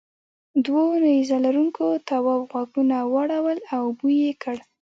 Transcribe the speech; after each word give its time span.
دوو 0.63 0.83
نیزه 1.03 1.37
لرونکو 1.45 1.85
تواب 2.07 2.41
غوږونه 2.51 2.97
واړول 3.13 3.59
او 3.75 3.83
بوی 3.97 4.17
یې 4.25 4.33
کړ. 4.43 4.55